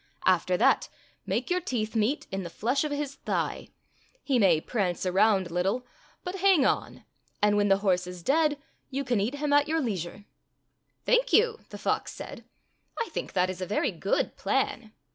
After 0.25 0.57
that 0.57 0.89
make 1.27 1.51
your 1.51 1.61
teeth 1.61 1.95
meet 1.95 2.25
in 2.31 2.41
the 2.41 2.49
fiesh 2.49 2.83
of 2.83 2.91
his 2.91 3.13
thigh. 3.17 3.67
He 4.23 4.39
may 4.39 4.59
prance 4.59 5.05
around 5.05 5.51
a 5.51 5.53
little, 5.53 5.85
but 6.23 6.37
hang 6.37 6.65
on, 6.65 7.05
and 7.39 7.55
when 7.55 7.67
the 7.67 7.77
horse 7.85 8.07
is 8.07 8.23
dead 8.23 8.57
you 8.89 9.03
can 9.03 9.19
eat 9.21 9.35
him 9.35 9.53
at 9.53 9.67
your 9.67 9.79
lei 9.79 9.97
sure." 9.97 10.25
"Thank 11.05 11.31
you," 11.33 11.59
the 11.69 11.77
fox 11.77 12.11
said. 12.13 12.43
"I 12.99 13.09
think 13.11 13.33
that 13.33 13.51
is 13.51 13.61
a 13.61 13.67
very 13.67 13.91
good 13.91 14.35
plan." 14.35 14.91